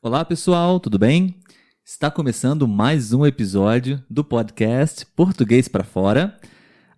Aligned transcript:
Olá, 0.00 0.24
pessoal, 0.24 0.78
tudo 0.78 0.96
bem? 0.96 1.34
Está 1.84 2.08
começando 2.08 2.68
mais 2.68 3.12
um 3.12 3.26
episódio 3.26 4.00
do 4.08 4.22
podcast 4.22 5.04
Português 5.04 5.66
para 5.66 5.82
Fora. 5.82 6.38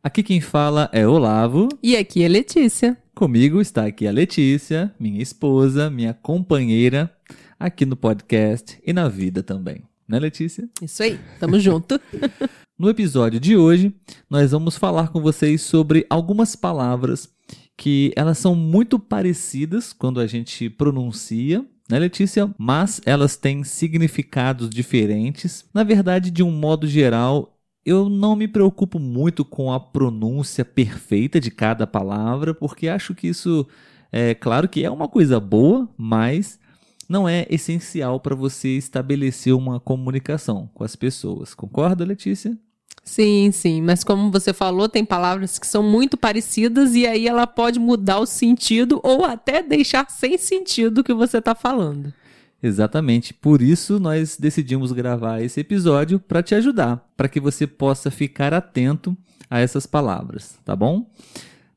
Aqui 0.03 0.23
quem 0.23 0.39
fala 0.39 0.87
é 0.93 1.09
Olavo. 1.09 1.71
E 1.83 1.97
aqui 1.97 2.23
é 2.23 2.29
Letícia. 2.29 2.99
Comigo 3.15 3.59
está 3.59 3.87
aqui 3.87 4.07
a 4.07 4.13
Letícia, 4.13 4.95
minha 5.01 5.23
esposa, 5.23 5.89
minha 5.89 6.13
companheira, 6.13 7.11
aqui 7.59 7.87
no 7.87 7.97
podcast 7.97 8.79
e 8.87 8.93
na 8.93 9.09
vida 9.09 9.43
também. 9.43 9.83
Né, 10.07 10.19
Letícia? 10.19 10.69
Isso 10.83 11.03
aí, 11.03 11.19
tamo 11.41 11.59
junto. 11.59 11.99
No 12.79 12.89
episódio 12.89 13.39
de 13.39 13.59
hoje, 13.59 13.95
nós 14.31 14.53
vamos 14.53 14.75
falar 14.75 15.09
com 15.09 15.21
vocês 15.21 15.61
sobre 15.61 16.07
algumas 16.09 16.57
palavras 16.57 17.29
que 17.77 18.11
elas 18.17 18.39
são 18.39 18.55
muito 18.55 18.99
parecidas 18.99 19.93
quando 19.93 20.19
a 20.19 20.27
gente 20.27 20.71
pronuncia, 20.71 21.63
né, 21.91 21.99
Letícia? 21.99 22.53
Mas 22.57 23.01
elas 23.05 23.37
têm 23.37 23.65
significados 23.65 24.71
diferentes. 24.71 25.65
Na 25.75 25.83
verdade, 25.83 26.31
de 26.31 26.43
um 26.43 26.51
modo 26.51 26.87
geral, 26.87 27.59
eu 27.85 28.09
não 28.09 28.37
me 28.37 28.47
preocupo 28.47 28.99
muito 28.99 29.45
com 29.45 29.73
a 29.73 29.81
pronúncia 29.81 30.65
perfeita 30.65 31.41
de 31.41 31.51
cada 31.51 31.87
palavra, 31.87 32.55
porque 32.55 32.89
acho 32.89 33.15
que 33.15 33.29
isso 33.29 33.67
é 34.13 34.35
claro 34.35 34.69
que 34.69 34.85
é 34.85 34.91
uma 34.91 35.09
coisa 35.09 35.41
boa, 35.41 35.89
mas 35.97 36.59
não 37.09 37.29
é 37.29 37.47
essencial 37.51 38.21
para 38.21 38.37
você 38.37 38.77
estabelecer 38.77 39.53
uma 39.53 39.81
comunicação 39.81 40.71
com 40.73 40.85
as 40.85 40.95
pessoas. 40.95 41.55
Concorda, 41.55 42.05
Letícia? 42.05 42.57
Sim, 43.03 43.51
sim, 43.51 43.83
mas 43.83 44.05
como 44.05 44.31
você 44.31 44.53
falou, 44.53 44.89
tem 44.89 45.05
palavras 45.05 45.59
que 45.59 45.67
são 45.67 45.83
muito 45.83 46.17
parecidas 46.17 46.95
e 46.95 47.07
aí 47.07 47.27
ela 47.27 47.47
pode 47.47 47.79
mudar 47.79 48.19
o 48.19 48.27
sentido 48.27 49.01
ou 49.03 49.25
até 49.25 49.63
deixar 49.63 50.09
sem 50.11 50.39
sentido 50.39 50.99
o 50.99 51.05
que 51.05 51.13
você 51.13 51.39
está 51.39 51.55
falando. 51.55 52.13
Exatamente, 52.63 53.33
por 53.33 53.63
isso 53.63 53.99
nós 53.99 54.37
decidimos 54.37 54.93
gravar 54.93 55.41
esse 55.41 55.61
episódio 55.61 56.21
para 56.21 56.43
te 56.43 56.55
ajudar, 56.55 57.11
para 57.17 57.29
que 57.29 57.41
você 57.41 57.67
possa 57.67 58.11
ficar 58.11 58.53
atento 58.53 59.17
a 59.49 59.59
essas 59.59 59.87
palavras, 59.87 60.59
tá 60.65 60.77
bom? 60.77 61.11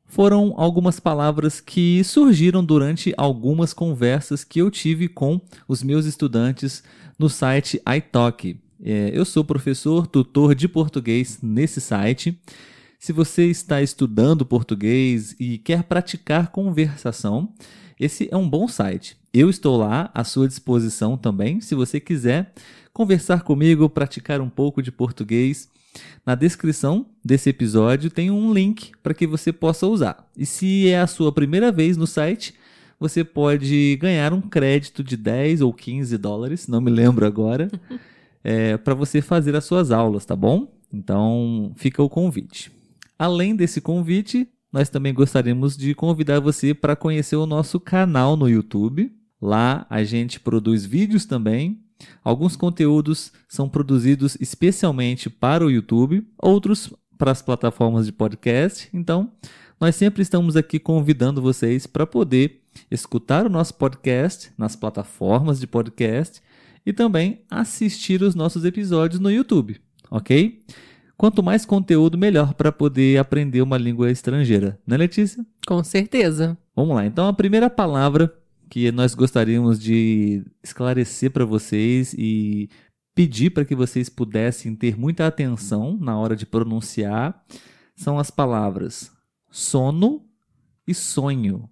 Foram 0.05 0.53
algumas 0.57 0.99
palavras 0.99 1.59
que 1.59 2.03
surgiram 2.03 2.63
durante 2.63 3.13
algumas 3.17 3.73
conversas 3.73 4.43
que 4.43 4.59
eu 4.59 4.69
tive 4.69 5.07
com 5.07 5.41
os 5.67 5.81
meus 5.81 6.05
estudantes 6.05 6.83
no 7.17 7.29
site 7.29 7.81
iTalk. 7.97 8.59
É, 8.85 9.11
eu 9.13 9.23
sou 9.23 9.45
professor, 9.45 10.05
tutor 10.05 10.53
de 10.53 10.67
português 10.67 11.39
nesse 11.41 11.79
site. 11.79 12.37
Se 12.99 13.13
você 13.13 13.45
está 13.45 13.81
estudando 13.81 14.45
português 14.45 15.37
e 15.39 15.57
quer 15.57 15.83
praticar 15.83 16.51
conversação, 16.51 17.53
esse 17.97 18.27
é 18.29 18.35
um 18.35 18.49
bom 18.49 18.67
site. 18.67 19.15
Eu 19.33 19.49
estou 19.49 19.77
lá 19.77 20.11
à 20.13 20.25
sua 20.25 20.49
disposição 20.49 21.15
também, 21.15 21.61
se 21.61 21.73
você 21.75 21.97
quiser 21.97 22.51
conversar 22.91 23.43
comigo, 23.43 23.89
praticar 23.89 24.41
um 24.41 24.49
pouco 24.49 24.81
de 24.81 24.91
português. 24.91 25.69
Na 26.25 26.35
descrição 26.35 27.05
desse 27.23 27.49
episódio 27.49 28.09
tem 28.09 28.29
um 28.29 28.53
link 28.53 28.91
para 29.01 29.13
que 29.13 29.25
você 29.25 29.53
possa 29.53 29.87
usar. 29.87 30.29
E 30.37 30.45
se 30.45 30.89
é 30.89 30.99
a 30.99 31.07
sua 31.07 31.31
primeira 31.31 31.71
vez 31.71 31.95
no 31.95 32.05
site, 32.05 32.53
você 32.99 33.23
pode 33.23 33.97
ganhar 34.01 34.33
um 34.33 34.41
crédito 34.41 35.01
de 35.01 35.15
10 35.15 35.61
ou 35.61 35.73
15 35.73 36.17
dólares, 36.17 36.67
não 36.67 36.81
me 36.81 36.91
lembro 36.91 37.25
agora. 37.25 37.71
é, 38.43 38.77
para 38.77 38.93
você 38.93 39.21
fazer 39.21 39.55
as 39.55 39.65
suas 39.65 39.91
aulas, 39.91 40.25
tá 40.25 40.35
bom? 40.35 40.71
Então 40.91 41.71
fica 41.75 42.03
o 42.03 42.09
convite. 42.09 42.71
Além 43.17 43.55
desse 43.55 43.79
convite, 43.79 44.47
nós 44.71 44.89
também 44.89 45.13
gostaríamos 45.13 45.77
de 45.77 45.93
convidar 45.93 46.39
você 46.39 46.73
para 46.73 46.95
conhecer 46.95 47.35
o 47.35 47.45
nosso 47.45 47.79
canal 47.79 48.35
no 48.35 48.49
YouTube. 48.49 49.11
Lá 49.41 49.85
a 49.89 50.03
gente 50.03 50.39
produz 50.39 50.85
vídeos 50.85 51.25
também. 51.25 51.79
Alguns 52.23 52.55
conteúdos 52.55 53.31
são 53.47 53.69
produzidos 53.69 54.35
especialmente 54.39 55.29
para 55.29 55.65
o 55.65 55.71
YouTube, 55.71 56.27
outros 56.41 56.91
para 57.17 57.31
as 57.31 57.41
plataformas 57.41 58.05
de 58.05 58.11
podcast. 58.11 58.89
Então, 58.93 59.31
nós 59.79 59.95
sempre 59.95 60.21
estamos 60.21 60.57
aqui 60.57 60.79
convidando 60.79 61.41
vocês 61.41 61.85
para 61.85 62.05
poder 62.05 62.61
escutar 62.89 63.45
o 63.45 63.49
nosso 63.49 63.75
podcast 63.75 64.51
nas 64.57 64.75
plataformas 64.75 65.59
de 65.59 65.67
podcast 65.67 66.41
e 66.85 66.91
também 66.91 67.41
assistir 67.49 68.21
os 68.21 68.35
nossos 68.35 68.65
episódios 68.65 69.19
no 69.19 69.31
YouTube, 69.31 69.79
ok? 70.09 70.59
Quanto 71.15 71.43
mais 71.43 71.65
conteúdo, 71.65 72.17
melhor 72.17 72.53
para 72.53 72.71
poder 72.71 73.17
aprender 73.17 73.61
uma 73.61 73.77
língua 73.77 74.11
estrangeira, 74.11 74.79
né, 74.85 74.97
Letícia? 74.97 75.45
Com 75.65 75.83
certeza. 75.83 76.57
Vamos 76.75 76.95
lá. 76.95 77.05
Então, 77.05 77.27
a 77.27 77.33
primeira 77.33 77.69
palavra 77.69 78.33
que 78.69 78.91
nós 78.91 79.13
gostaríamos 79.13 79.79
de 79.79 80.43
esclarecer 80.63 81.31
para 81.31 81.45
vocês 81.45 82.13
e 82.17 82.69
pedir 83.13 83.51
para 83.51 83.63
que 83.63 83.75
vocês 83.75 84.09
pudessem 84.09 84.75
ter 84.75 84.97
muita 84.97 85.27
atenção 85.27 85.97
na 86.01 86.17
hora 86.17 86.35
de 86.35 86.45
pronunciar 86.45 87.43
são 87.95 88.17
as 88.17 88.31
palavras 88.31 89.11
sono 89.51 90.25
e 90.87 90.93
sonho. 90.93 91.69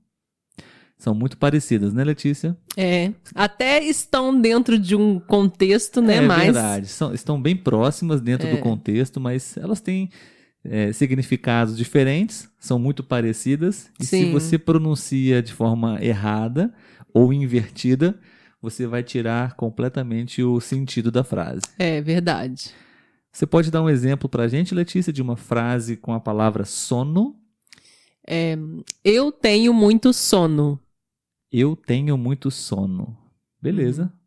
São 1.02 1.16
muito 1.16 1.36
parecidas, 1.36 1.96
né, 1.96 2.04
Letícia? 2.04 2.56
É. 2.78 3.12
Até 3.34 3.84
estão 3.84 4.40
dentro 4.40 4.78
de 4.78 4.96
um 4.96 5.20
contexto, 5.20 6.00
né? 6.00 6.18
É 6.18 6.22
mas... 6.22 6.44
verdade. 6.44 6.88
São, 6.90 7.12
estão 7.12 7.42
bem 7.42 7.56
próximas 7.56 8.22
dentro 8.22 8.48
é. 8.48 8.52
do 8.52 8.60
contexto, 8.60 9.20
mas 9.20 9.58
elas 9.58 9.82
têm 9.82 10.12
é, 10.64 10.94
significados 10.94 11.76
diferentes, 11.76 12.48
são 12.60 12.78
muito 12.78 13.04
parecidas. 13.04 13.90
E 14.00 14.06
Sim. 14.06 14.26
se 14.26 14.32
você 14.32 14.60
pronuncia 14.60 15.42
de 15.42 15.52
forma 15.52 15.98
errada 16.06 16.72
ou 17.12 17.34
invertida, 17.34 18.14
você 18.62 18.86
vai 18.86 19.02
tirar 19.02 19.56
completamente 19.56 20.44
o 20.44 20.62
sentido 20.62 21.10
da 21.10 21.24
frase. 21.24 21.62
É 21.80 22.00
verdade. 22.00 22.76
Você 23.32 23.48
pode 23.48 23.72
dar 23.72 23.82
um 23.82 23.90
exemplo 23.90 24.30
para 24.30 24.44
a 24.44 24.48
gente, 24.48 24.76
Letícia, 24.76 25.12
de 25.12 25.24
uma 25.24 25.36
frase 25.36 25.98
com 25.98 26.14
a 26.14 26.20
palavra 26.20 26.64
sono? 26.64 27.36
É, 28.28 28.56
eu 29.04 29.32
tenho 29.32 29.74
muito 29.74 30.14
sono. 30.14 30.80
Eu 31.52 31.76
tenho 31.76 32.18
muito 32.18 32.50
sono. 32.50 33.18
Beleza. 33.62 34.04
Uhum. 34.04 34.22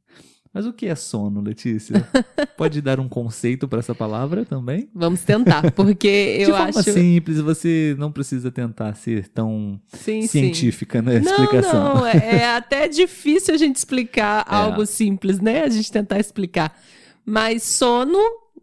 Mas 0.54 0.66
o 0.66 0.72
que 0.72 0.86
é 0.86 0.94
sono, 0.94 1.40
Letícia? 1.40 2.06
Pode 2.56 2.80
dar 2.80 3.00
um 3.00 3.08
conceito 3.08 3.66
para 3.66 3.80
essa 3.80 3.92
palavra 3.92 4.44
também? 4.44 4.88
Vamos 4.94 5.24
tentar, 5.24 5.72
porque 5.72 6.06
eu 6.38 6.46
De 6.46 6.52
forma 6.52 6.80
acho 6.80 6.92
simples, 6.92 7.40
você 7.40 7.96
não 7.98 8.12
precisa 8.12 8.52
tentar 8.52 8.94
ser 8.94 9.26
tão 9.26 9.80
sim, 9.88 10.22
científica 10.28 11.00
sim. 11.00 11.04
na 11.04 11.12
não, 11.14 11.20
explicação. 11.20 11.94
Não, 11.96 12.06
é, 12.06 12.36
é 12.36 12.46
até 12.54 12.86
difícil 12.86 13.52
a 13.52 13.58
gente 13.58 13.74
explicar 13.74 14.46
é. 14.48 14.54
algo 14.54 14.86
simples, 14.86 15.40
né? 15.40 15.64
A 15.64 15.68
gente 15.68 15.90
tentar 15.90 16.20
explicar. 16.20 16.78
Mas 17.26 17.64
sono, 17.64 18.18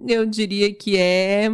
eu 0.08 0.26
diria 0.26 0.74
que 0.74 0.96
é, 0.96 1.52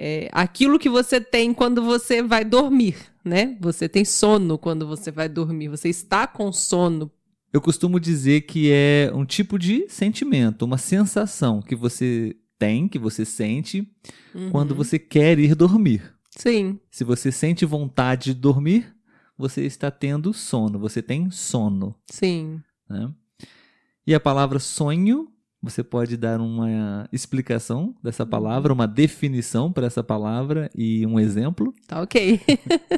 é 0.00 0.28
aquilo 0.32 0.78
que 0.78 0.88
você 0.88 1.20
tem 1.20 1.52
quando 1.52 1.82
você 1.82 2.22
vai 2.22 2.44
dormir 2.44 2.96
né? 3.28 3.56
Você 3.60 3.88
tem 3.88 4.04
sono 4.04 4.58
quando 4.58 4.86
você 4.86 5.10
vai 5.10 5.28
dormir, 5.28 5.68
você 5.68 5.88
está 5.88 6.26
com 6.26 6.52
sono. 6.52 7.10
Eu 7.52 7.60
costumo 7.60 8.00
dizer 8.00 8.42
que 8.42 8.70
é 8.72 9.10
um 9.14 9.24
tipo 9.24 9.58
de 9.58 9.86
sentimento, 9.88 10.64
uma 10.64 10.78
sensação 10.78 11.62
que 11.62 11.76
você 11.76 12.36
tem, 12.58 12.88
que 12.88 12.98
você 12.98 13.24
sente 13.24 13.88
uhum. 14.34 14.50
quando 14.50 14.74
você 14.74 14.98
quer 14.98 15.38
ir 15.38 15.54
dormir. 15.54 16.02
Sim. 16.30 16.78
Se 16.90 17.04
você 17.04 17.30
sente 17.30 17.64
vontade 17.64 18.34
de 18.34 18.40
dormir, 18.40 18.94
você 19.36 19.64
está 19.64 19.90
tendo 19.90 20.32
sono, 20.32 20.78
você 20.78 21.00
tem 21.00 21.30
sono. 21.30 21.94
Sim. 22.10 22.60
Né? 22.88 23.10
E 24.06 24.14
a 24.14 24.20
palavra 24.20 24.58
sonho 24.58 25.28
você 25.62 25.82
pode 25.82 26.16
dar 26.16 26.40
uma 26.40 27.08
explicação 27.12 27.94
dessa 28.02 28.22
uhum. 28.22 28.30
palavra, 28.30 28.72
uma 28.72 28.86
definição 28.86 29.72
para 29.72 29.86
essa 29.86 30.02
palavra 30.02 30.70
e 30.74 31.04
um 31.06 31.18
exemplo? 31.18 31.74
Tá 31.86 32.00
ok. 32.00 32.40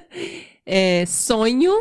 é, 0.67 1.07
sonho, 1.07 1.73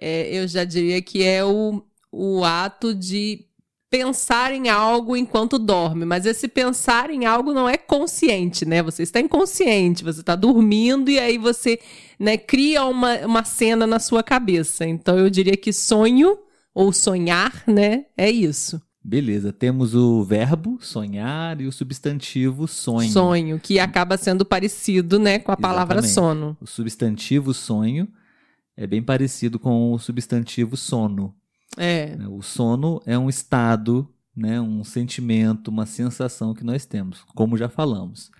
é, 0.00 0.34
eu 0.34 0.48
já 0.48 0.64
diria 0.64 1.02
que 1.02 1.22
é 1.22 1.44
o, 1.44 1.82
o 2.10 2.44
ato 2.44 2.94
de 2.94 3.46
pensar 3.90 4.52
em 4.52 4.68
algo 4.68 5.16
enquanto 5.16 5.58
dorme, 5.58 6.04
mas 6.04 6.26
esse 6.26 6.48
pensar 6.48 7.10
em 7.10 7.24
algo 7.24 7.52
não 7.52 7.68
é 7.68 7.76
consciente, 7.76 8.64
né? 8.64 8.82
Você 8.82 9.02
está 9.02 9.20
inconsciente, 9.20 10.02
você 10.02 10.20
está 10.20 10.34
dormindo 10.34 11.10
e 11.10 11.18
aí 11.18 11.38
você 11.38 11.78
né, 12.18 12.36
cria 12.36 12.84
uma, 12.84 13.14
uma 13.26 13.44
cena 13.44 13.86
na 13.86 13.98
sua 13.98 14.22
cabeça. 14.22 14.86
Então 14.86 15.18
eu 15.18 15.30
diria 15.30 15.56
que 15.56 15.72
sonho 15.72 16.38
ou 16.74 16.92
sonhar, 16.92 17.64
né, 17.66 18.06
é 18.16 18.30
isso. 18.30 18.80
Beleza, 19.08 19.52
temos 19.52 19.94
o 19.94 20.24
verbo 20.24 20.78
sonhar 20.80 21.60
e 21.60 21.66
o 21.68 21.70
substantivo 21.70 22.66
sonho. 22.66 23.08
Sonho, 23.08 23.60
que 23.60 23.78
acaba 23.78 24.16
sendo 24.16 24.44
parecido, 24.44 25.16
né, 25.16 25.38
com 25.38 25.52
a 25.52 25.56
palavra 25.56 26.00
Exatamente. 26.00 26.14
sono. 26.40 26.56
O 26.60 26.66
substantivo 26.66 27.54
sonho 27.54 28.08
é 28.76 28.84
bem 28.84 29.00
parecido 29.00 29.60
com 29.60 29.92
o 29.92 29.98
substantivo 30.00 30.76
sono. 30.76 31.32
É. 31.76 32.16
O 32.28 32.42
sono 32.42 33.00
é 33.06 33.16
um 33.16 33.28
estado, 33.28 34.12
né, 34.36 34.60
um 34.60 34.82
sentimento, 34.82 35.68
uma 35.68 35.86
sensação 35.86 36.52
que 36.52 36.64
nós 36.64 36.84
temos, 36.84 37.22
como 37.32 37.56
já 37.56 37.68
falamos. 37.68 38.32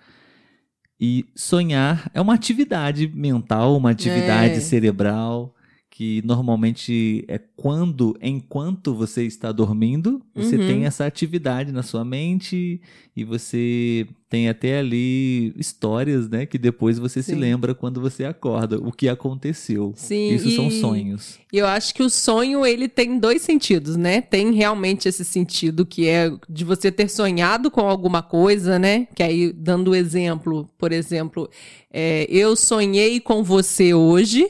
E 0.99 1.27
sonhar 1.33 2.11
é 2.13 2.19
uma 2.19 2.33
atividade 2.33 3.07
mental, 3.07 3.77
uma 3.77 3.91
atividade 3.91 4.55
é. 4.55 4.59
cerebral 4.59 5.55
que 5.97 6.21
normalmente 6.23 7.25
é 7.27 7.39
quando, 7.55 8.15
enquanto 8.21 8.93
você 8.93 9.23
está 9.25 9.51
dormindo, 9.51 10.21
você 10.35 10.55
Uhum. 10.55 10.67
tem 10.67 10.85
essa 10.85 11.07
atividade 11.07 11.71
na 11.71 11.81
sua 11.81 12.05
mente 12.05 12.79
e 13.15 13.23
você 13.23 14.05
tem 14.29 14.47
até 14.47 14.77
ali 14.77 15.51
histórias, 15.57 16.29
né, 16.29 16.45
que 16.45 16.59
depois 16.59 16.99
você 16.99 17.23
se 17.23 17.31
Sim. 17.31 17.39
lembra 17.39 17.73
quando 17.73 17.99
você 17.99 18.25
acorda, 18.25 18.77
o 18.77 18.91
que 18.91 19.09
aconteceu. 19.09 19.91
Sim, 19.95 20.35
Isso 20.35 20.51
são 20.51 20.67
e- 20.67 20.71
sonhos. 20.71 21.39
E 21.51 21.57
eu 21.57 21.65
acho 21.65 21.95
que 21.95 22.03
o 22.03 22.11
sonho, 22.11 22.63
ele 22.63 22.87
tem 22.87 23.17
dois 23.17 23.41
sentidos, 23.41 23.95
né? 23.97 24.21
Tem 24.21 24.51
realmente 24.53 25.07
esse 25.09 25.25
sentido 25.25 25.83
que 25.83 26.07
é 26.07 26.31
de 26.47 26.63
você 26.63 26.91
ter 26.91 27.09
sonhado 27.09 27.71
com 27.71 27.81
alguma 27.81 28.21
coisa, 28.21 28.77
né? 28.77 29.07
Que 29.15 29.23
aí, 29.23 29.51
dando 29.51 29.89
o 29.89 29.95
exemplo, 29.95 30.69
por 30.77 30.91
exemplo, 30.91 31.49
é, 31.91 32.27
eu 32.29 32.55
sonhei 32.55 33.19
com 33.19 33.43
você 33.43 33.95
hoje. 33.95 34.47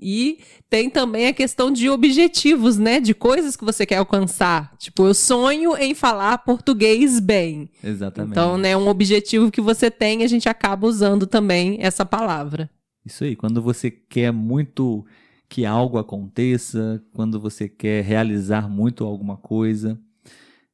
E 0.00 0.38
tem 0.68 0.88
também 0.88 1.26
a 1.26 1.32
questão 1.32 1.70
de 1.70 1.88
objetivos, 1.90 2.78
né? 2.78 3.00
De 3.00 3.12
coisas 3.12 3.54
que 3.56 3.64
você 3.64 3.84
quer 3.84 3.96
alcançar. 3.96 4.74
Tipo, 4.78 5.06
eu 5.06 5.14
sonho 5.14 5.76
em 5.76 5.94
falar 5.94 6.38
português 6.38 7.20
bem. 7.20 7.68
Exatamente. 7.84 8.32
Então, 8.32 8.56
né, 8.56 8.76
um 8.76 8.88
objetivo 8.88 9.50
que 9.50 9.60
você 9.60 9.90
tem, 9.90 10.22
a 10.22 10.26
gente 10.26 10.48
acaba 10.48 10.86
usando 10.86 11.26
também 11.26 11.76
essa 11.80 12.04
palavra. 12.04 12.70
Isso 13.04 13.24
aí, 13.24 13.36
quando 13.36 13.60
você 13.60 13.90
quer 13.90 14.32
muito 14.32 15.04
que 15.48 15.66
algo 15.66 15.98
aconteça, 15.98 17.02
quando 17.12 17.40
você 17.40 17.68
quer 17.68 18.04
realizar 18.04 18.68
muito 18.68 19.04
alguma 19.04 19.36
coisa, 19.36 19.98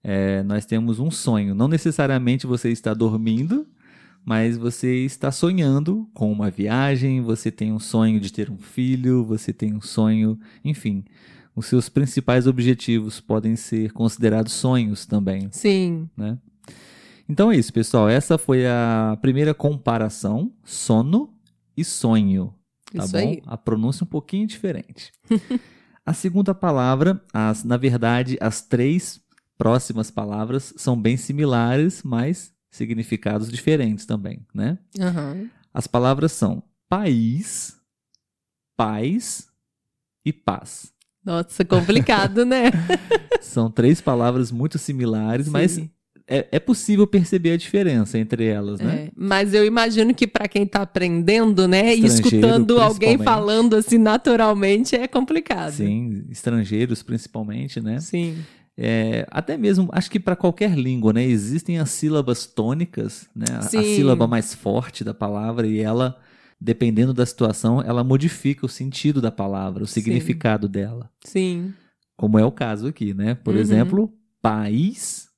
é, 0.04 0.42
nós 0.44 0.64
temos 0.66 1.00
um 1.00 1.10
sonho. 1.10 1.54
Não 1.54 1.66
necessariamente 1.66 2.46
você 2.46 2.70
está 2.70 2.94
dormindo, 2.94 3.66
mas 4.26 4.56
você 4.56 5.04
está 5.04 5.30
sonhando 5.30 6.10
com 6.12 6.32
uma 6.32 6.50
viagem, 6.50 7.22
você 7.22 7.48
tem 7.48 7.72
um 7.72 7.78
sonho 7.78 8.18
de 8.18 8.32
ter 8.32 8.50
um 8.50 8.58
filho, 8.58 9.24
você 9.24 9.52
tem 9.52 9.72
um 9.72 9.80
sonho, 9.80 10.36
enfim. 10.64 11.04
Os 11.54 11.66
seus 11.66 11.88
principais 11.88 12.48
objetivos 12.48 13.20
podem 13.20 13.54
ser 13.54 13.92
considerados 13.92 14.52
sonhos 14.52 15.06
também 15.06 15.48
Sim. 15.52 16.10
né? 16.16 16.36
Então 17.28 17.52
é 17.52 17.56
isso, 17.56 17.72
pessoal. 17.72 18.08
Essa 18.08 18.36
foi 18.36 18.66
a 18.66 19.16
primeira 19.22 19.54
comparação, 19.54 20.52
sono 20.64 21.32
e 21.76 21.84
sonho, 21.84 22.52
tá 22.92 23.04
Isso 23.04 23.12
bom? 23.12 23.18
aí. 23.18 23.42
A 23.46 23.56
pronúncia 23.56 24.02
um 24.02 24.08
pouquinho 24.08 24.46
diferente. 24.46 25.12
a 26.04 26.12
segunda 26.12 26.52
palavra, 26.52 27.22
as, 27.32 27.62
na 27.62 27.76
verdade, 27.76 28.36
as 28.40 28.60
três 28.60 29.20
próximas 29.56 30.10
palavras 30.10 30.74
são 30.76 31.00
bem 31.00 31.16
similares, 31.16 32.02
mas 32.02 32.52
significados 32.76 33.50
diferentes 33.50 34.06
também, 34.06 34.40
né? 34.54 34.78
Aham. 35.00 35.48
As 35.72 35.86
palavras 35.86 36.32
são 36.32 36.62
país, 36.88 37.76
paz 38.76 39.48
e 40.24 40.32
paz. 40.32 40.92
Nossa, 41.24 41.64
complicado, 41.64 42.44
né? 42.44 42.70
São 43.42 43.68
três 43.70 44.00
palavras 44.00 44.52
muito 44.52 44.78
similares, 44.78 45.48
mas 45.48 45.72
Sim. 45.72 45.90
é, 46.26 46.46
é 46.52 46.60
possível 46.60 47.06
perceber 47.06 47.50
a 47.52 47.56
diferença 47.56 48.16
entre 48.16 48.44
elas, 48.44 48.80
né? 48.80 49.06
É, 49.06 49.10
mas 49.16 49.52
eu 49.52 49.64
imagino 49.64 50.14
que 50.14 50.26
para 50.26 50.46
quem 50.46 50.64
tá 50.64 50.82
aprendendo, 50.82 51.66
né, 51.66 51.94
e 51.96 52.06
escutando 52.06 52.80
alguém 52.80 53.18
falando 53.18 53.74
assim 53.74 53.98
naturalmente 53.98 54.94
é 54.94 55.08
complicado. 55.08 55.72
Sim, 55.72 56.24
estrangeiros 56.30 57.02
principalmente, 57.02 57.80
né? 57.80 57.98
Sim. 57.98 58.44
É, 58.78 59.26
até 59.30 59.56
mesmo, 59.56 59.88
acho 59.92 60.10
que 60.10 60.20
para 60.20 60.36
qualquer 60.36 60.76
língua, 60.76 61.12
né? 61.12 61.24
Existem 61.24 61.78
as 61.78 61.90
sílabas 61.90 62.46
tônicas, 62.46 63.28
né? 63.34 63.46
A, 63.50 63.58
a 63.60 63.62
Sim. 63.62 63.94
sílaba 63.94 64.26
mais 64.26 64.54
forte 64.54 65.02
da 65.02 65.14
palavra 65.14 65.66
e 65.66 65.78
ela, 65.78 66.18
dependendo 66.60 67.14
da 67.14 67.24
situação, 67.24 67.80
ela 67.80 68.04
modifica 68.04 68.66
o 68.66 68.68
sentido 68.68 69.20
da 69.20 69.30
palavra, 69.30 69.84
o 69.84 69.86
Sim. 69.86 69.94
significado 70.00 70.68
dela. 70.68 71.10
Sim. 71.24 71.72
Como 72.18 72.38
é 72.38 72.44
o 72.44 72.52
caso 72.52 72.86
aqui, 72.88 73.14
né? 73.14 73.34
Por 73.34 73.54
Uhum. 73.54 73.60
exemplo, 73.60 74.12
país, 74.42 75.28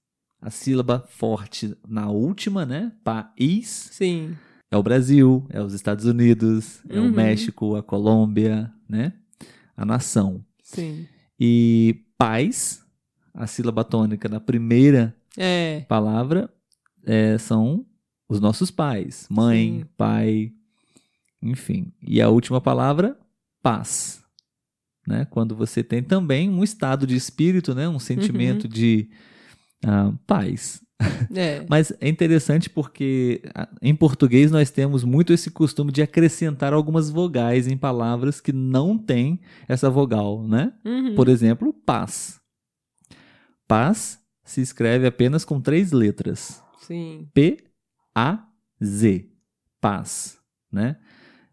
a 0.43 0.51
sílaba 0.51 1.05
forte 1.09 1.77
na 1.87 2.09
última, 2.11 2.67
né? 2.67 2.93
País 3.05 3.89
Sim. 3.93 4.37
é 4.71 4.77
o 4.77 4.83
Brasil, 4.83 5.47
é 5.51 5.63
os 5.63 5.75
Estados 5.75 6.05
Unidos, 6.07 6.81
é 6.89 6.99
o 7.01 7.05
Uhum. 7.05 7.13
México, 7.13 7.77
a 7.77 7.83
Colômbia, 7.85 8.73
né? 8.89 9.13
A 9.77 9.85
nação. 9.85 10.45
Sim. 10.63 11.07
E 11.39 12.05
pais, 12.19 12.85
a 13.39 13.47
sílaba 13.47 13.85
tônica 13.85 14.29
na 14.29 14.41
primeira 14.41 15.15
É. 15.37 15.85
palavra, 15.89 16.51
é, 17.07 17.39
são 17.39 17.87
os 18.29 18.41
nossos 18.41 18.71
pais. 18.71 19.27
Mãe, 19.31 19.81
Sim. 19.81 19.87
pai, 19.97 20.53
enfim. 21.43 21.93
E 22.03 22.21
a 22.21 22.29
última 22.29 22.61
palavra, 22.61 23.17
paz. 23.63 24.23
Né? 25.07 25.27
Quando 25.31 25.55
você 25.57 25.83
tem 25.83 26.03
também 26.03 26.51
um 26.51 26.63
estado 26.63 27.07
de 27.07 27.17
espírito, 27.17 27.75
né? 27.75 27.89
um 27.89 27.99
sentimento 27.99 28.65
Uhum. 28.65 28.71
de 28.71 29.09
ah, 29.85 30.13
paz. 30.27 30.83
É. 31.35 31.65
Mas 31.71 31.93
é 32.01 32.09
interessante 32.09 32.69
porque 32.69 33.41
ah, 33.55 33.69
em 33.81 33.95
português 33.95 34.51
nós 34.51 34.71
temos 34.71 35.05
muito 35.05 35.33
esse 35.33 35.51
costume 35.51 35.93
de 35.93 36.03
acrescentar 36.03 36.73
algumas 36.75 37.09
vogais 37.09 37.69
em 37.69 37.77
palavras 37.77 38.41
que 38.41 38.53
não 38.53 38.99
têm 38.99 39.41
essa 39.69 39.89
vogal, 39.89 40.43
né? 40.47 40.73
Uhum. 40.85 41.15
Por 41.15 41.29
exemplo, 41.29 41.73
paz. 41.73 42.39
Paz 43.69 44.19
se 44.43 44.61
escreve 44.63 45.07
apenas 45.07 45.45
com 45.45 45.61
três 45.61 45.93
letras. 45.93 46.63
Sim. 46.81 47.29
P-A-Z. 47.35 49.29
Paz, 49.81 50.39
né? 50.73 50.97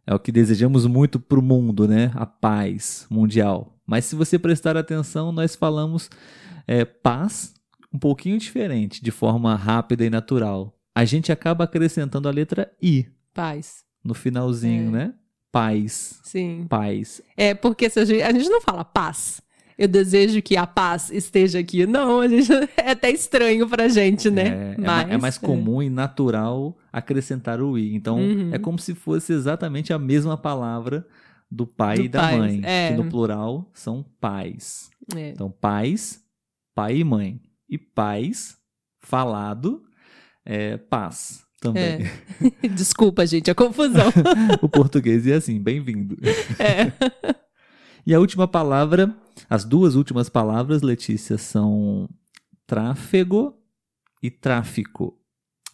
É 0.08 0.14
o 0.16 0.20
que 0.20 0.32
desejamos 0.32 0.86
muito 0.86 1.20
para 1.20 1.38
o 1.40 1.42
mundo, 1.42 1.88
né? 1.88 2.12
A 2.16 2.26
paz 2.26 3.06
mundial. 3.10 3.78
Mas 3.86 4.06
se 4.06 4.16
você 4.16 4.40
prestar 4.40 4.78
atenção, 4.78 5.32
nós 5.32 5.56
falamos 5.56 6.10
é, 6.68 6.86
paz 6.86 7.54
um 7.94 8.00
pouquinho 8.00 8.38
diferente, 8.38 9.04
de 9.04 9.12
forma 9.12 9.56
rápida 9.56 10.06
e 10.06 10.10
natural. 10.10 10.78
A 10.96 11.06
gente 11.06 11.32
acaba 11.32 11.64
acrescentando 11.66 12.28
a 12.28 12.32
letra 12.32 12.72
I 12.82 13.08
Paz. 13.34 13.84
no 14.04 14.14
finalzinho, 14.14 14.88
É. 14.90 14.92
né? 14.92 15.14
Paz, 15.52 16.20
Sim. 16.24 16.66
paz. 16.70 17.22
É 17.38 17.54
porque 17.54 17.86
a, 17.86 18.04
gente, 18.06 18.22
a 18.22 18.32
gente 18.34 18.50
não 18.50 18.62
fala 18.62 18.84
paz. 18.84 19.42
Eu 19.78 19.88
desejo 19.88 20.42
que 20.42 20.56
a 20.56 20.66
paz 20.66 21.10
esteja 21.12 21.60
aqui. 21.60 21.86
Não, 21.86 22.22
é 22.78 22.92
até 22.92 23.10
estranho 23.12 23.68
pra 23.68 23.88
gente, 23.90 24.30
né? 24.30 24.74
É, 24.78 24.82
é 24.82 24.86
ma- 24.86 25.02
é 25.02 25.18
mais 25.18 25.36
é. 25.36 25.40
comum 25.46 25.82
e 25.84 25.90
natural 25.90 26.78
acrescentar 26.94 27.60
o 27.62 27.78
i. 27.78 27.94
Então, 27.94 28.18
Uhum. 28.20 28.50
é 28.54 28.58
como 28.60 28.80
se 28.80 28.96
fosse 28.96 29.34
exatamente 29.34 29.92
a 29.92 30.00
mesma 30.00 30.38
palavra 30.38 31.06
do 31.52 31.68
pai 31.68 31.98
Do 31.98 32.04
e 32.04 32.08
da 32.10 32.20
pais, 32.22 32.38
mãe, 32.38 32.62
é. 32.64 32.90
que 32.90 32.96
no 32.96 33.10
plural 33.10 33.70
são 33.74 34.04
pais. 34.20 34.90
É. 35.16 35.30
Então, 35.32 35.52
pais, 35.52 36.22
pai 36.74 36.98
e 36.98 37.04
mãe. 37.04 37.42
E 37.70 37.78
pais, 37.78 38.58
falado, 39.02 39.84
é 40.46 40.78
paz 40.78 41.44
também. 41.60 42.00
Desculpa, 42.76 43.26
gente, 43.26 43.52
a 43.52 43.56
confusão. 43.56 44.08
o 44.62 44.70
português 44.70 45.28
é 45.28 45.34
assim, 45.34 45.60
bem-vindo. 45.62 46.16
É. 46.60 46.92
E 48.06 48.14
a 48.14 48.20
última 48.20 48.48
palavra, 48.48 49.16
as 49.50 49.64
duas 49.66 49.96
últimas 49.96 50.30
palavras, 50.30 50.82
Letícia, 50.82 51.38
são 51.38 52.08
tráfego 52.68 53.56
e 54.22 54.30
tráfico. 54.30 55.18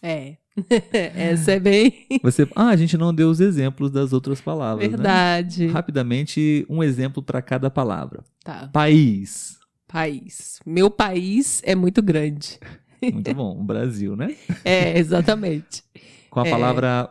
É. 0.02 0.36
Essa 1.16 1.52
é 1.52 1.60
bem 1.60 2.06
Você, 2.22 2.46
ah, 2.54 2.68
a 2.68 2.76
gente 2.76 2.98
não 2.98 3.14
deu 3.14 3.30
os 3.30 3.40
exemplos 3.40 3.90
das 3.90 4.12
outras 4.12 4.38
palavras, 4.40 4.84
né? 4.84 4.96
verdade. 4.96 5.66
Rapidamente, 5.68 6.66
um 6.68 6.82
exemplo 6.82 7.22
para 7.22 7.40
cada 7.40 7.70
palavra. 7.70 8.22
Tá. 8.44 8.68
País. 8.72 9.58
País. 9.88 10.60
Meu 10.66 10.90
país 10.90 11.62
é 11.64 11.74
muito 11.74 12.02
grande. 12.02 12.58
Muito 13.02 13.32
bom. 13.34 13.58
O 13.60 13.64
Brasil, 13.64 14.14
né? 14.14 14.36
É, 14.64 14.98
exatamente. 14.98 15.82
Com 16.30 16.40
a 16.40 16.46
É. 16.46 16.50
palavra 16.50 17.10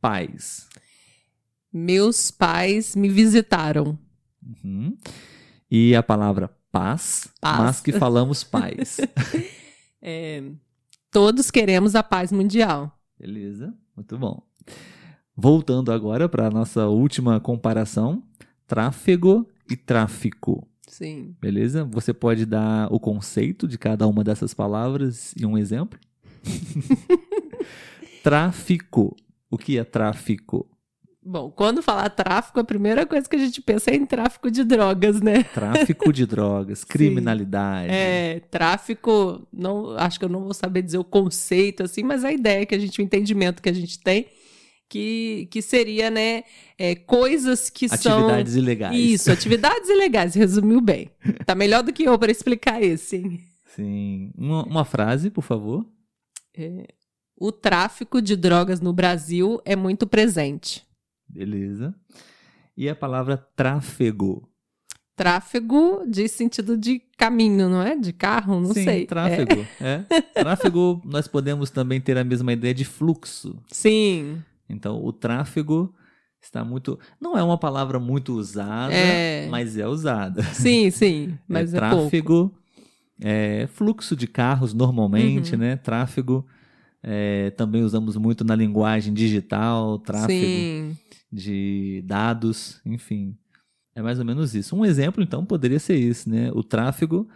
paz. 0.00 0.66
Meus 1.72 2.30
pais 2.30 2.94
me 2.96 3.08
visitaram. 3.08 3.98
Uhum. 4.64 4.96
E 5.70 5.94
a 5.96 6.02
palavra 6.02 6.48
paz, 6.70 7.28
Paz. 7.40 7.58
mas 7.58 7.80
que 7.80 7.92
falamos 7.92 8.44
paz. 8.44 8.98
É, 10.08 10.40
todos 11.10 11.50
queremos 11.50 11.96
a 11.96 12.02
paz 12.02 12.30
mundial. 12.30 12.96
Beleza, 13.18 13.74
muito 13.96 14.16
bom. 14.16 14.40
Voltando 15.34 15.90
agora 15.90 16.28
para 16.28 16.46
a 16.46 16.50
nossa 16.50 16.86
última 16.86 17.40
comparação: 17.40 18.22
tráfego 18.68 19.48
e 19.68 19.76
tráfico. 19.76 20.64
Sim. 20.86 21.34
Beleza? 21.40 21.84
Você 21.84 22.14
pode 22.14 22.46
dar 22.46 22.86
o 22.92 23.00
conceito 23.00 23.66
de 23.66 23.76
cada 23.76 24.06
uma 24.06 24.22
dessas 24.22 24.54
palavras 24.54 25.34
e 25.36 25.44
um 25.44 25.58
exemplo? 25.58 25.98
tráfico. 28.22 29.16
O 29.50 29.58
que 29.58 29.78
é 29.78 29.84
tráfico? 29.84 30.68
Bom, 31.28 31.50
quando 31.50 31.82
falar 31.82 32.08
tráfico, 32.10 32.60
a 32.60 32.64
primeira 32.64 33.04
coisa 33.04 33.28
que 33.28 33.34
a 33.34 33.38
gente 33.38 33.60
pensa 33.60 33.90
é 33.90 33.96
em 33.96 34.06
tráfico 34.06 34.48
de 34.48 34.62
drogas, 34.62 35.20
né? 35.20 35.42
Tráfico 35.42 36.12
de 36.12 36.24
drogas, 36.24 36.84
criminalidade. 36.84 37.90
É, 37.90 38.40
tráfico, 38.48 39.44
não, 39.52 39.96
acho 39.98 40.20
que 40.20 40.24
eu 40.24 40.28
não 40.28 40.44
vou 40.44 40.54
saber 40.54 40.82
dizer 40.82 40.98
o 40.98 41.04
conceito 41.04 41.82
assim, 41.82 42.04
mas 42.04 42.24
a 42.24 42.32
ideia 42.32 42.64
que 42.64 42.76
a 42.76 42.78
gente, 42.78 43.00
o 43.00 43.02
entendimento 43.02 43.60
que 43.60 43.68
a 43.68 43.72
gente 43.72 43.98
tem, 43.98 44.26
que, 44.88 45.48
que 45.50 45.60
seria, 45.60 46.10
né, 46.10 46.44
é, 46.78 46.94
coisas 46.94 47.70
que 47.70 47.86
Atividades 47.86 48.52
são... 48.52 48.62
ilegais. 48.62 48.96
Isso, 48.96 49.32
atividades 49.32 49.90
ilegais, 49.90 50.34
resumiu 50.36 50.80
bem. 50.80 51.10
Tá 51.44 51.56
melhor 51.56 51.82
do 51.82 51.92
que 51.92 52.04
eu 52.04 52.16
para 52.16 52.30
explicar 52.30 52.80
esse. 52.80 53.16
hein? 53.16 53.40
Sim. 53.74 54.30
Uma, 54.38 54.62
uma 54.62 54.84
frase, 54.84 55.28
por 55.28 55.42
favor. 55.42 55.84
O 57.36 57.50
tráfico 57.50 58.22
de 58.22 58.36
drogas 58.36 58.80
no 58.80 58.92
Brasil 58.92 59.60
é 59.64 59.74
muito 59.74 60.06
presente. 60.06 60.85
Beleza. 61.36 61.94
E 62.76 62.88
a 62.88 62.94
palavra 62.96 63.36
tráfego. 63.36 64.48
Tráfego 65.14 66.04
de 66.06 66.28
sentido 66.28 66.76
de 66.76 67.00
caminho, 67.16 67.68
não 67.70 67.82
é? 67.82 67.96
De 67.96 68.12
carro, 68.12 68.60
não 68.60 68.72
Sim, 68.74 68.84
sei. 68.84 69.02
É. 69.02 69.06
tráfego. 69.06 69.66
É. 69.80 69.98
Tráfego, 70.34 71.00
nós 71.04 71.26
podemos 71.26 71.70
também 71.70 72.00
ter 72.00 72.18
a 72.18 72.24
mesma 72.24 72.52
ideia 72.52 72.74
de 72.74 72.84
fluxo. 72.84 73.58
Sim, 73.68 74.42
Então, 74.68 75.02
o 75.02 75.12
tráfego 75.12 75.94
está 76.42 76.64
muito. 76.64 76.98
Não 77.20 77.36
é 77.36 77.42
uma 77.42 77.56
palavra 77.56 77.98
muito 77.98 78.34
usada, 78.34 78.92
É. 78.92 79.48
mas 79.48 79.76
é 79.78 79.86
usada. 79.86 80.42
sim, 80.42 80.90
sim. 80.90 81.38
Mas 81.48 81.72
é 81.72 81.78
é, 81.78 81.80
pouco. 81.80 81.96
tráfego, 82.02 82.54
é, 83.20 83.66
fluxo 83.68 84.14
de 84.16 84.26
carros 84.26 84.74
normalmente, 84.74 85.52
Uhum. 85.52 85.58
né? 85.60 85.76
Tráfego. 85.76 86.46
É, 87.08 87.50
também 87.50 87.84
usamos 87.84 88.16
muito 88.16 88.42
na 88.42 88.56
linguagem 88.56 89.14
digital, 89.14 89.96
tráfego 90.00 90.44
Sim, 90.44 90.98
de 91.30 92.02
dados, 92.04 92.80
enfim. 92.84 93.36
É 93.94 94.02
mais 94.02 94.18
ou 94.18 94.24
menos 94.24 94.56
isso. 94.56 94.74
Um 94.74 94.84
exemplo, 94.84 95.22
então, 95.22 95.46
poderia 95.46 95.78
ser 95.78 95.94
isso, 95.94 96.28
né? 96.28 96.50
O 96.52 96.64
tráfego 96.64 97.28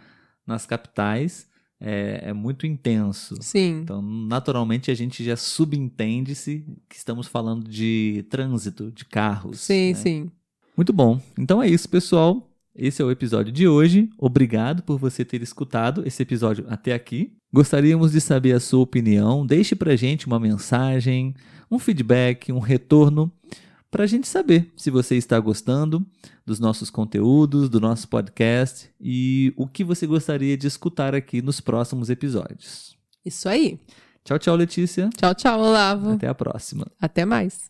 nas 0.45 0.65
capitais 0.65 1.47
é, 1.79 2.21
é 2.25 2.33
muito 2.33 2.67
intenso. 2.67 3.35
sim. 3.39 3.79
Então, 3.81 4.01
naturalmente, 4.01 4.91
a 4.91 4.93
gente 4.93 5.23
já 5.23 5.37
subentende-se 5.37 6.65
que 6.89 6.97
estamos 6.97 7.25
falando 7.27 7.69
de 7.69 8.25
trânsito, 8.29 8.91
de 8.91 9.05
carros. 9.05 9.61
Sim, 9.61 9.89
né? 9.89 9.93
sim. 9.93 10.31
Muito 10.75 10.91
bom. 10.91 11.19
Então 11.39 11.63
é 11.63 11.69
isso, 11.69 11.87
pessoal. 11.87 12.45
Esse 12.75 13.01
é 13.01 13.05
o 13.05 13.11
episódio 13.11 13.53
de 13.53 13.69
hoje. 13.69 14.09
Obrigado 14.17 14.83
por 14.83 14.99
você 14.99 15.23
ter 15.23 15.41
escutado 15.41 16.05
esse 16.05 16.21
episódio 16.21 16.65
até 16.67 16.93
aqui. 16.93 17.37
Gostaríamos 17.53 18.13
de 18.13 18.21
saber 18.21 18.53
a 18.53 18.59
sua 18.59 18.79
opinião. 18.79 19.45
Deixe 19.45 19.75
pra 19.75 19.95
gente 19.95 20.25
uma 20.25 20.39
mensagem, 20.39 21.35
um 21.69 21.77
feedback, 21.77 22.51
um 22.51 22.59
retorno, 22.59 23.31
pra 23.89 24.07
gente 24.07 24.27
saber 24.27 24.71
se 24.77 24.89
você 24.89 25.17
está 25.17 25.37
gostando 25.37 26.05
dos 26.45 26.59
nossos 26.59 26.89
conteúdos, 26.89 27.69
do 27.69 27.79
nosso 27.81 28.07
podcast 28.07 28.89
e 28.99 29.53
o 29.57 29.67
que 29.67 29.83
você 29.83 30.07
gostaria 30.07 30.55
de 30.55 30.65
escutar 30.65 31.13
aqui 31.13 31.41
nos 31.41 31.59
próximos 31.59 32.09
episódios. 32.09 32.95
Isso 33.25 33.49
aí. 33.49 33.79
Tchau, 34.23 34.39
tchau, 34.39 34.55
Letícia. 34.55 35.09
Tchau, 35.17 35.35
tchau, 35.35 35.59
Olavo. 35.59 36.11
Até 36.11 36.27
a 36.27 36.33
próxima. 36.33 36.87
Até 37.01 37.25
mais. 37.25 37.69